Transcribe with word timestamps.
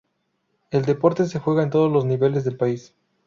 El 0.71 0.85
deporte 0.85 1.27
se 1.27 1.37
juega 1.37 1.61
en 1.61 1.69
todos 1.69 1.91
los 1.91 2.05
niveles 2.05 2.43
del 2.43 2.57
país. 2.57 2.95